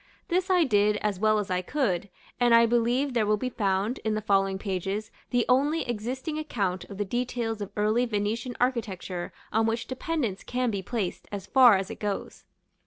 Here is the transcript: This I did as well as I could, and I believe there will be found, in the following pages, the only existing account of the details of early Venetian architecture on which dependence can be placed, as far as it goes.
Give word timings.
This 0.29 0.49
I 0.49 0.63
did 0.63 0.97
as 0.97 1.19
well 1.19 1.37
as 1.37 1.51
I 1.51 1.61
could, 1.61 2.09
and 2.39 2.55
I 2.55 2.65
believe 2.65 3.13
there 3.13 3.27
will 3.27 3.37
be 3.37 3.51
found, 3.51 3.99
in 3.99 4.15
the 4.15 4.19
following 4.23 4.57
pages, 4.57 5.11
the 5.29 5.45
only 5.47 5.87
existing 5.87 6.39
account 6.39 6.85
of 6.85 6.97
the 6.97 7.05
details 7.05 7.61
of 7.61 7.69
early 7.77 8.07
Venetian 8.07 8.57
architecture 8.59 9.31
on 9.53 9.67
which 9.67 9.85
dependence 9.85 10.43
can 10.43 10.71
be 10.71 10.81
placed, 10.81 11.27
as 11.31 11.45
far 11.45 11.77
as 11.77 11.91
it 11.91 11.99
goes. 11.99 12.45